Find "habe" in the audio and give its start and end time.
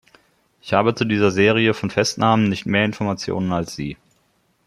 0.73-0.95